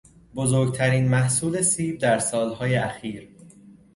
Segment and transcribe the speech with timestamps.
[0.35, 3.29] بزرگترین محصول سیب در سالهای اخیر